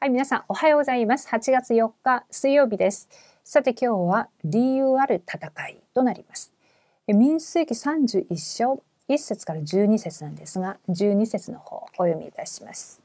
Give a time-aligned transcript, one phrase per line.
[0.00, 1.26] はい、皆さんおはようございます。
[1.26, 3.08] 8月4日水曜日です。
[3.42, 6.52] さて今日は理由ある戦いとなります。
[7.08, 13.02] 民数記31章1節から12節なんですが、12節の方お読みいたします。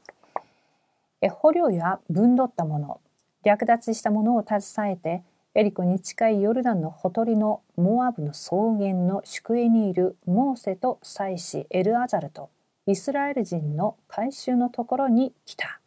[1.32, 3.00] 捕虜や分取ったもの、
[3.42, 5.24] 略奪したものを携えて、
[5.56, 12.50] エリコに近いヨルダンのほとりのモアブの草原の宿営にいるモーセと祭司エルアザルと
[12.86, 15.80] イスラエル人の改宗のところに来た。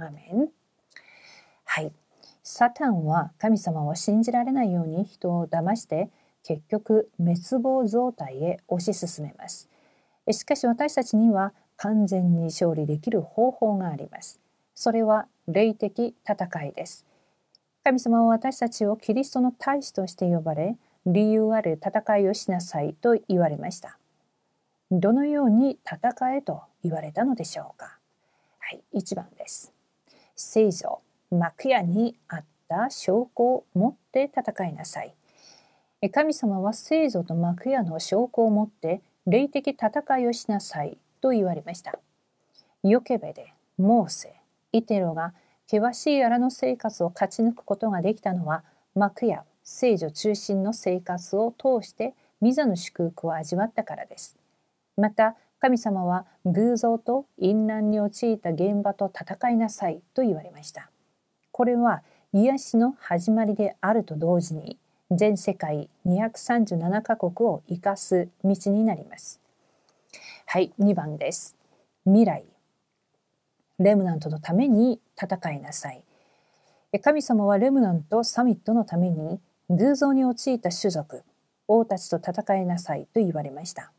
[0.00, 0.48] アーメン。
[1.64, 1.92] はい。
[2.42, 6.10] サタンは神様を信じられないように人を騙して
[6.42, 9.68] 結局滅亡状態へ推し進めます。
[10.32, 14.40] しかし私たちには完全に勝利できる方法があります。
[14.74, 17.04] それは霊的戦いです。
[17.84, 23.98] 神様は私たちをキリストの大使として呼ばれ、理由ある戦いをしなさいと言われました。
[24.90, 27.98] どのように戦えと言われたのでしょうか。
[28.58, 29.72] はい、1番です。
[30.42, 35.14] 聖女、幕屋にあった証拠を持って戦いなさい。
[36.10, 41.98] 神様は聖女と幕屋の証拠を持って霊的戦いをしなさいと言われました。
[42.82, 44.40] ヨケベでモーセ、
[44.72, 45.34] イテロが
[45.70, 54.38] 険しい荒の生活を勝ち抜くことができたのは幕や聖女中心の生活を通してミザの祝福を味わったからです。
[54.96, 60.90] また神様は偶像と淫乱に陥った現場と戦いなさいと言われました。
[61.52, 64.78] これは癒しの始まりであると同時に
[65.10, 69.40] 全世界237カ国を生かす道になります。
[70.46, 71.56] はい、2番です。
[72.06, 72.44] 未来。
[73.78, 76.02] レムナントのために戦いなさい。
[77.02, 81.22] 神様はレムナントサミットのために偶像に陥った種族、
[81.68, 83.92] 王たちと戦いなさいと言われました。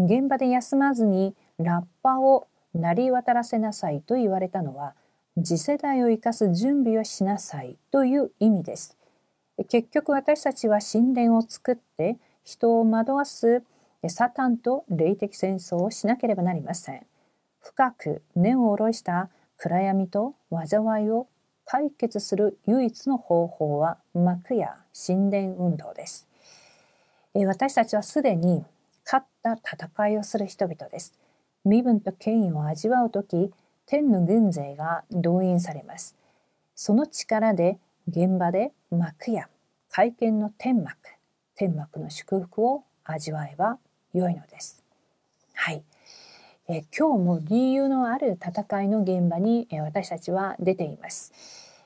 [0.00, 4.94] 現場で休まずにラッパを鳴り渡らせなさいと言われたのは
[5.36, 8.96] 次世代を生かす準備をしなさいという意味です。
[9.68, 13.62] 結局私たちは神殿を作って人を惑わす
[14.08, 17.06] サタンと霊的戦争をしなければなりません。
[17.60, 19.28] 深く根を下ろした
[19.58, 21.26] 暗闇と災いを
[21.66, 26.26] 解決する唯一の方法は幕や神殿運動です。
[27.34, 28.64] 私たちはすでに
[29.42, 31.14] った戦いをする人々です。
[31.64, 33.52] 身分と権威を味わう時、
[33.86, 36.14] 天の軍勢が動員されます。
[36.74, 37.78] その力で
[38.08, 39.48] 現場で幕や
[39.90, 40.96] 会見の天幕、
[41.54, 43.78] 天幕の祝福を味わえば
[44.14, 44.84] 良いのです。
[45.54, 45.82] はい。
[46.68, 51.32] え今日も理由のある戦いの現場にえ私たちは出ています。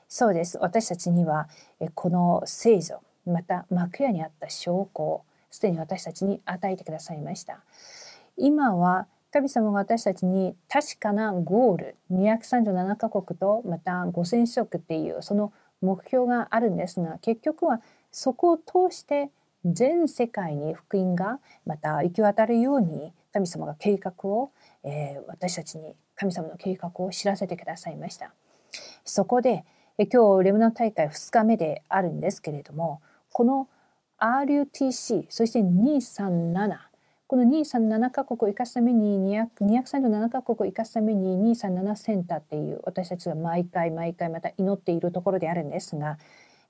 [0.07, 0.57] そうです。
[0.59, 1.49] 私たちには
[1.79, 5.23] えこの聖女、また幕屋にあった証拠
[5.55, 7.63] すでに私たちに与えてくださいました。
[8.37, 19.29] 今は神様が私たちに確かなゴール237カ国とまた5000食っていうその目標があるんですが結局はそこを通して
[19.65, 24.51] 全世界に福音がまた行き渡るように神様が計画を、
[24.83, 28.33] えー、私たちに神様の計画を知らせてくださいました。
[29.05, 29.63] そこで
[29.97, 33.01] 今日レムナ大会2日目であるんですけれども
[33.31, 33.69] この
[34.19, 36.77] RUTC そして237
[37.27, 46.17] この237カ国を生かすために237カ国を生かすために237センターっていう私たちが毎回毎回また祈っているところであるんですが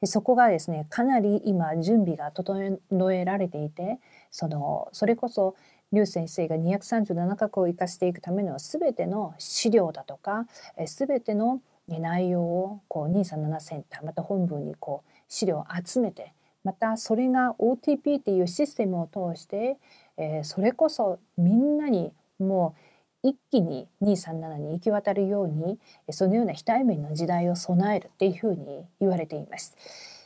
[0.03, 2.79] そこがですねかなり今準備が整
[3.13, 3.99] えられていて
[4.31, 5.55] そのそれこそ
[5.91, 10.47] 劉先生が237カ国を生かしていくための全ての資料だとか
[10.85, 16.33] 全ての内容をこう237センターまた本部にこう資料を集めて
[16.65, 19.77] またそれが OTP っていうシステムを通して
[20.17, 22.75] えー、それこそみんなにも
[23.23, 25.79] う一気に237に行き渡るように
[26.11, 29.75] そのような非対面の時代を備えるっていうふうに言われています。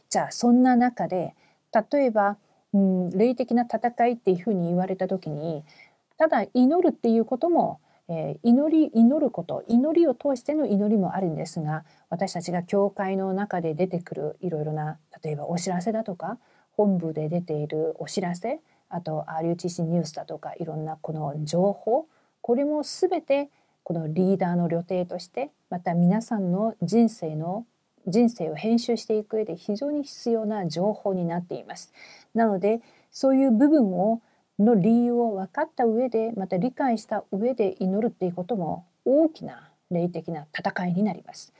[0.10, 1.34] じゃあそんな中で
[1.92, 2.38] 例えば、
[2.74, 5.64] うん、霊的な戦いっていうふうに言われた時に
[6.18, 16.40] ただ祈るっていうことも、えー、祈り祈ること祈りを通しての祈りもあるんですが私たちが教会の中で出てくるいろいろな例えばお知らせだとか
[16.72, 18.59] 本部で出ているお知らせ
[18.90, 22.08] あと RUTC ニュースだとかいろんなこの情報
[22.41, 23.50] これも全て
[23.84, 27.66] このリーダーの旅程としてまた皆さんの人生の
[28.08, 31.94] 人生を編集していく上で非常に必要な情報になっています。
[32.34, 34.22] なのでそういう部分を
[34.59, 41.53] の理由を分かった上でまた理解した上で祈るっていうことも大きな霊的な戦いになります。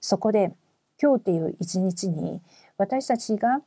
[0.00, 0.52] そこで
[1.00, 2.40] 今日っていう一日に
[2.78, 3.60] 私たちが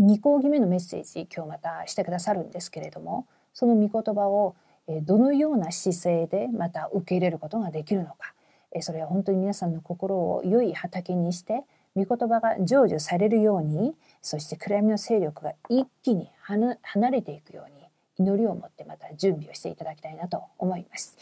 [0.00, 4.54] 2講義目のメッセージ今日またしてくださるんですけれどもその御言葉を
[5.02, 8.32] どのような姿勢でまた受け入れることができるのか
[8.80, 11.64] それは本当に皆さんの心を良い畑にして
[11.96, 16.76] 御言葉が成就されるようにそして暗闇の勢力が一気に離
[17.10, 17.77] れていくように
[18.18, 21.16] 祈りを持ってまた準備をしていただきたいなと思います。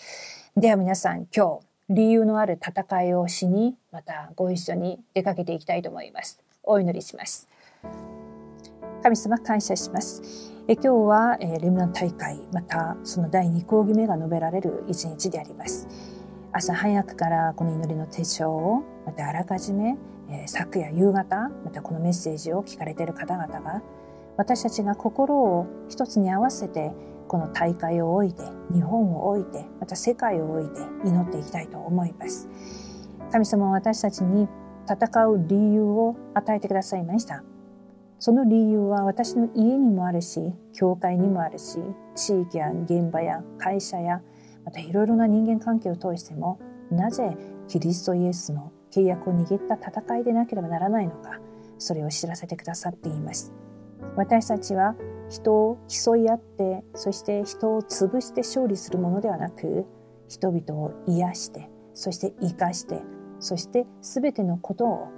[0.57, 6.41] では皆さん今日理由のある戦いをしにまたご一緒に出かけていきたいと思います。
[6.63, 7.49] お祈りします。
[9.03, 10.53] 神様感謝します。
[10.69, 15.87] え今日は、えレムナン大会またその第2講義目が述べられる一日であります。
[16.51, 19.97] 朝早くからこの祈りの手帳をまたあらかじめ、
[20.29, 23.83] え昨夜夕方またこのメッセージを聞かれている方々が
[24.37, 26.93] 私たちが心を一つに合わせて
[27.29, 28.43] この大会を置いて
[28.73, 32.49] 日本を置いてまた世界を置いて祈っていきたいと思います。
[33.33, 34.49] 神様は私たちに
[34.89, 37.43] 戦う理由を与えてくださいました。
[38.19, 41.79] その理由は私の家にもあるし教会にもあるし
[42.15, 44.23] 地域や現場や会社や
[44.65, 46.59] またいろいろな人間関係を通しても
[46.91, 47.37] なぜ
[47.69, 51.41] キリストイエスの契約を握った戦いでなければならないのか
[51.79, 53.53] それを知らせてくださっています。
[54.17, 54.95] 私たちは
[55.29, 59.85] 人を競い合ってそして人を潰して勝利するものではなく
[60.29, 63.03] 人々を癒してそして生かして
[63.39, 65.09] そして全てのことを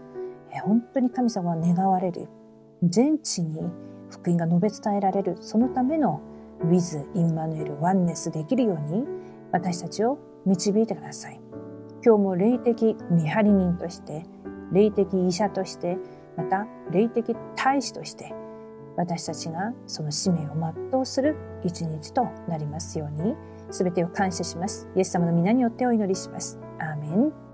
[0.65, 2.29] 本当に神様は願われる
[2.83, 3.61] 全地に
[4.11, 6.21] 福音が述べ伝えられるそのための
[6.65, 9.05] with インマヌエルワンネスできるように
[9.53, 11.41] 私たちを導いてください。
[12.05, 14.25] 今日も霊的見張り人として、
[14.73, 15.99] 霊的医者として、
[16.37, 18.33] また霊的大使として、
[18.99, 20.55] 私たちがその使命を
[20.91, 23.37] 全うする一日となりますように、
[23.71, 24.89] すべてを感謝します。
[24.97, 26.59] イエス様の皆によってお祈りします。
[26.81, 27.48] アーメン。